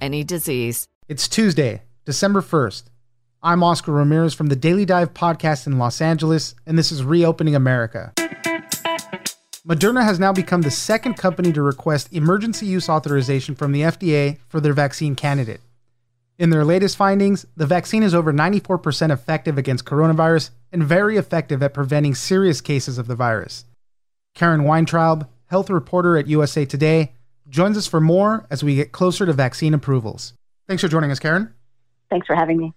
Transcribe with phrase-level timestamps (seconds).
[0.00, 0.88] any disease.
[1.08, 2.84] It's Tuesday, December 1st.
[3.42, 7.54] I'm Oscar Ramirez from the Daily Dive podcast in Los Angeles, and this is Reopening
[7.54, 8.12] America.
[9.66, 14.38] Moderna has now become the second company to request emergency use authorization from the FDA
[14.48, 15.60] for their vaccine candidate.
[16.38, 21.62] In their latest findings, the vaccine is over 94% effective against coronavirus and very effective
[21.62, 23.64] at preventing serious cases of the virus.
[24.34, 27.12] Karen Weintraub, health reporter at USA Today,
[27.48, 30.34] joins us for more as we get closer to vaccine approvals.
[30.66, 31.52] Thanks for joining us, Karen.
[32.10, 32.72] Thanks for having me.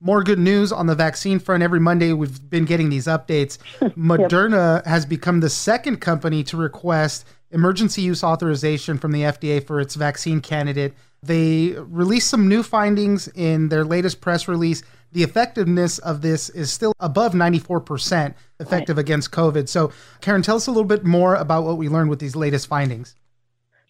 [0.00, 1.62] More good news on the vaccine front.
[1.62, 3.58] Every Monday, we've been getting these updates.
[3.96, 4.86] Moderna yep.
[4.86, 9.94] has become the second company to request emergency use authorization from the FDA for its
[9.94, 10.94] vaccine candidate.
[11.22, 14.82] They released some new findings in their latest press release.
[15.12, 19.00] The effectiveness of this is still above 94% effective right.
[19.00, 19.68] against COVID.
[19.68, 22.66] So, Karen, tell us a little bit more about what we learned with these latest
[22.66, 23.14] findings.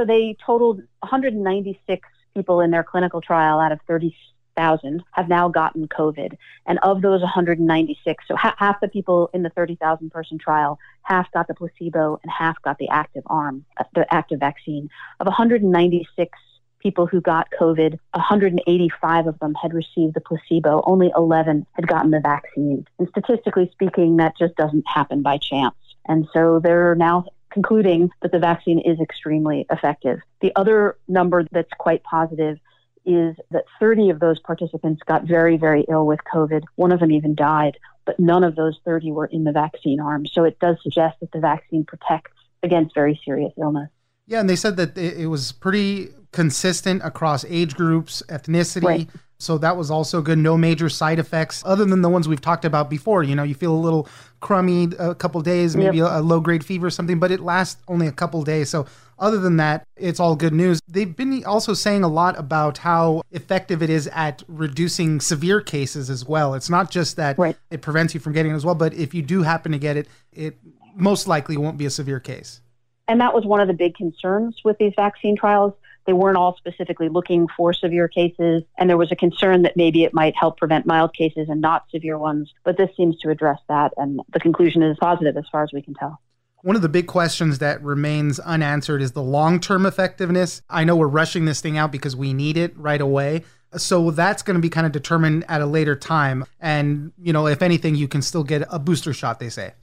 [0.00, 5.88] So, they totaled 196 people in their clinical trial out of 30,000 have now gotten
[5.88, 6.38] COVID.
[6.64, 11.30] And of those 196, so ha- half the people in the 30,000 person trial, half
[11.32, 14.88] got the placebo and half got the active arm, uh, the active vaccine.
[15.20, 16.38] Of 196
[16.78, 20.82] people who got COVID, 185 of them had received the placebo.
[20.86, 22.86] Only 11 had gotten the vaccine.
[22.98, 25.74] And statistically speaking, that just doesn't happen by chance.
[26.08, 30.20] And so they're now concluding that the vaccine is extremely effective.
[30.40, 32.58] The other number that's quite positive
[33.04, 36.62] is that 30 of those participants got very, very ill with COVID.
[36.76, 40.26] One of them even died, but none of those 30 were in the vaccine arm.
[40.26, 43.88] So it does suggest that the vaccine protects against very serious illness.
[44.26, 48.84] Yeah, and they said that it was pretty consistent across age groups, ethnicity.
[48.84, 49.08] Right.
[49.40, 50.38] So that was also good.
[50.38, 53.22] No major side effects other than the ones we've talked about before.
[53.22, 54.06] You know, you feel a little
[54.40, 56.08] crummy a couple days, maybe yep.
[56.10, 58.68] a, low grade fever or something, but it lasts only a couple days.
[58.68, 58.86] So
[59.18, 60.80] other than that, it's all good news.
[60.86, 66.10] They've been also saying a lot about how effective it is at reducing severe cases
[66.10, 66.54] as well.
[66.54, 67.56] It's not just that right.
[67.70, 69.96] it prevents you from getting it as well, but if you do happen to get
[69.96, 70.58] it, it
[70.94, 72.60] most likely won't be a severe case.
[73.08, 75.72] And that was one of the big concerns with these vaccine trials
[76.10, 80.02] they weren't all specifically looking for severe cases, and there was a concern that maybe
[80.02, 82.52] it might help prevent mild cases and not severe ones.
[82.64, 85.82] But this seems to address that, and the conclusion is positive as far as we
[85.82, 86.20] can tell.
[86.62, 90.62] One of the big questions that remains unanswered is the long term effectiveness.
[90.68, 93.44] I know we're rushing this thing out because we need it right away.
[93.76, 96.44] So that's going to be kind of determined at a later time.
[96.58, 99.74] And, you know, if anything, you can still get a booster shot, they say.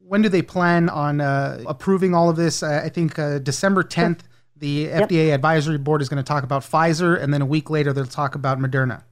[0.00, 2.64] When do they plan on uh, approving all of this?
[2.64, 4.22] I think uh, December 10th
[4.60, 5.08] the yep.
[5.08, 8.06] FDA advisory board is going to talk about Pfizer, and then a week later they'll
[8.06, 9.02] talk about Moderna.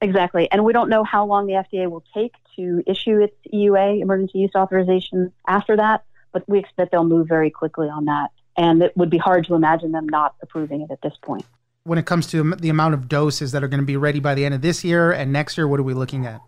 [0.00, 0.48] Exactly.
[0.50, 4.38] And we don't know how long the FDA will take to issue its EUA, emergency
[4.38, 6.04] use authorization, after that.
[6.32, 8.30] but we expect they'll move very quickly on that.
[8.56, 11.44] And it would be hard to imagine them not approving it at this point.
[11.84, 14.34] When it comes to the amount of doses that are going to be ready by
[14.34, 16.40] the end of this year and next year, what are we looking at?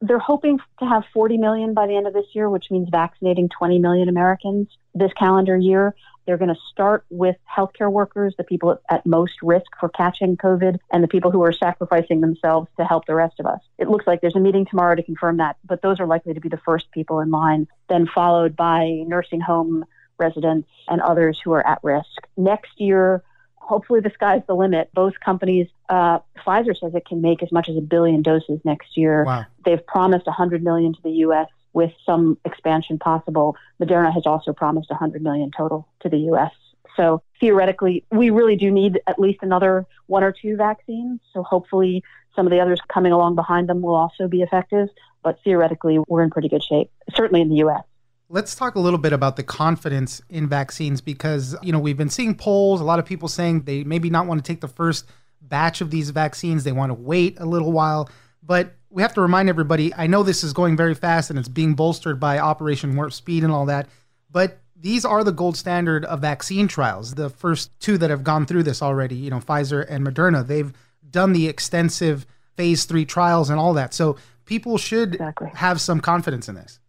[0.00, 3.48] They're hoping to have 40 million by the end of this year, which means vaccinating
[3.48, 5.94] 20 million Americans this calendar year.
[6.28, 10.78] They're going to start with healthcare workers, the people at most risk for catching COVID,
[10.92, 13.60] and the people who are sacrificing themselves to help the rest of us.
[13.78, 16.40] It looks like there's a meeting tomorrow to confirm that, but those are likely to
[16.40, 19.86] be the first people in line, then followed by nursing home
[20.18, 22.28] residents and others who are at risk.
[22.36, 23.22] Next year,
[23.54, 24.90] hopefully the sky's the limit.
[24.92, 28.98] Both companies, uh, Pfizer says it can make as much as a billion doses next
[28.98, 29.24] year.
[29.24, 29.46] Wow.
[29.64, 31.48] They've promised 100 million to the U.S
[31.78, 33.54] with some expansion possible.
[33.80, 36.50] Moderna has also promised 100 million total to the U.S.
[36.96, 41.20] So theoretically, we really do need at least another one or two vaccines.
[41.32, 42.02] So hopefully,
[42.34, 44.88] some of the others coming along behind them will also be effective.
[45.22, 47.84] But theoretically, we're in pretty good shape, certainly in the U.S.
[48.28, 52.10] Let's talk a little bit about the confidence in vaccines because, you know, we've been
[52.10, 55.06] seeing polls, a lot of people saying they maybe not want to take the first
[55.40, 58.10] batch of these vaccines, they want to wait a little while.
[58.42, 61.46] But we have to remind everybody I know this is going very fast and it's
[61.46, 63.86] being bolstered by Operation Warp Speed and all that,
[64.28, 67.14] but these are the gold standard of vaccine trials.
[67.14, 70.72] The first two that have gone through this already, you know, Pfizer and Moderna, they've
[71.08, 73.94] done the extensive phase three trials and all that.
[73.94, 74.16] So
[74.46, 75.52] people should exactly.
[75.54, 76.80] have some confidence in this.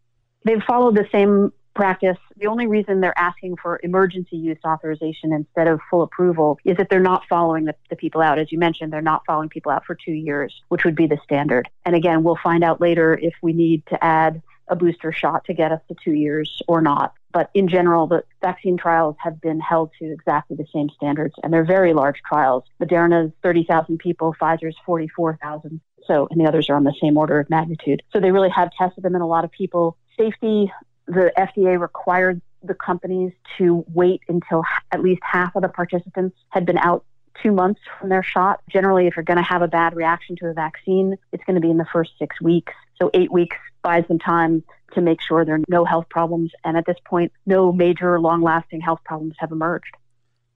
[0.45, 2.17] They've followed the same practice.
[2.37, 6.89] The only reason they're asking for emergency use authorization instead of full approval is that
[6.89, 8.37] they're not following the, the, people out.
[8.37, 11.17] As you mentioned, they're not following people out for two years, which would be the
[11.23, 11.69] standard.
[11.85, 15.53] And again, we'll find out later if we need to add a booster shot to
[15.53, 17.13] get us to two years or not.
[17.31, 21.53] But in general, the vaccine trials have been held to exactly the same standards, and
[21.53, 22.63] they're very large trials.
[22.81, 25.79] Moderna's 30,000 people, Pfizer's 44,000.
[26.05, 28.01] So, and the others are on the same order of magnitude.
[28.11, 29.95] So they really have tested them in a lot of people.
[30.17, 30.71] Safety
[31.09, 36.65] the FDA required the companies to wait until at least half of the participants had
[36.65, 37.03] been out
[37.41, 38.61] two months from their shot.
[38.69, 41.61] Generally, if you're going to have a bad reaction to a vaccine, it's going to
[41.61, 42.73] be in the first six weeks.
[43.01, 44.63] So, eight weeks buys them time
[44.93, 46.51] to make sure there are no health problems.
[46.63, 49.95] And at this point, no major long lasting health problems have emerged.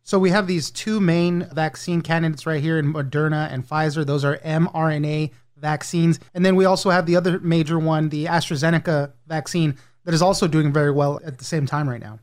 [0.04, 4.06] So, we have these two main vaccine candidates right here in Moderna and Pfizer.
[4.06, 6.20] Those are mRNA vaccines.
[6.34, 10.48] And then we also have the other major one, the AstraZeneca vaccine that is also
[10.48, 12.20] doing very well at the same time right now.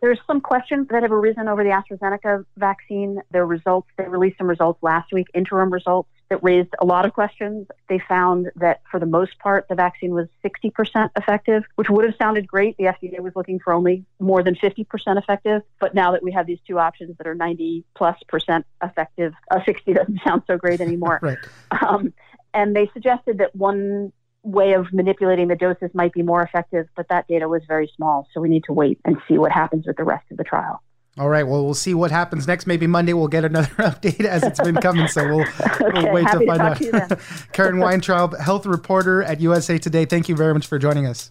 [0.00, 3.22] There's some questions that have arisen over the AstraZeneca vaccine.
[3.30, 7.14] Their results, they released some results last week, interim results that raised a lot of
[7.14, 7.66] questions.
[7.88, 12.14] They found that for the most part, the vaccine was 60% effective, which would have
[12.16, 12.76] sounded great.
[12.76, 14.84] The FDA was looking for only more than 50%
[15.16, 15.62] effective.
[15.80, 19.60] But now that we have these two options that are 90 plus percent effective, uh,
[19.64, 21.18] 60 doesn't sound so great anymore.
[21.22, 21.38] right.
[21.70, 22.12] Um,
[22.52, 24.12] and they suggested that one
[24.44, 28.28] way of manipulating the doses might be more effective, but that data was very small.
[28.32, 30.82] So we need to wait and see what happens with the rest of the trial.
[31.16, 31.44] All right.
[31.44, 32.66] Well, we'll see what happens next.
[32.66, 35.06] Maybe Monday we'll get another update as it's been coming.
[35.08, 37.20] So we'll, okay, we'll wait to find to out.
[37.52, 40.04] Karen Weintraub, health reporter at USA Today.
[40.04, 41.30] Thank you very much for joining us.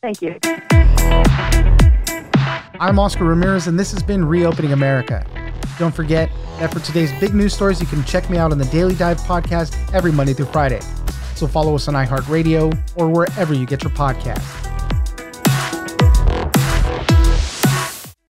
[0.00, 0.38] Thank you.
[2.80, 5.26] I'm Oscar Ramirez, and this has been Reopening America.
[5.78, 8.64] Don't forget that for today's big news stories, you can check me out on the
[8.66, 10.80] Daily Dive podcast every Monday through Friday.
[11.38, 14.64] So follow us on iHeartRadio or wherever you get your podcasts.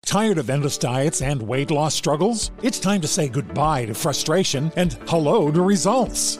[0.03, 2.49] Tired of endless diets and weight loss struggles?
[2.63, 6.39] It's time to say goodbye to frustration and hello to results.